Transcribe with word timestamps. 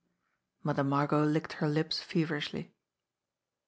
Mother 0.63 0.83
Margot 0.83 1.23
licked 1.25 1.53
her 1.53 1.69
lips 1.69 2.01
feverishly. 2.01 2.73